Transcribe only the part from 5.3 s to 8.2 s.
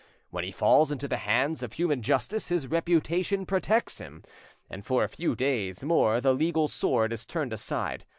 days more the legal sword is turned aside.